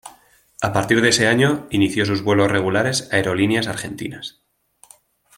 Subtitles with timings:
[0.63, 4.41] A partir de ese año, inició sus vuelos regulares Aerolíneas Argentinas.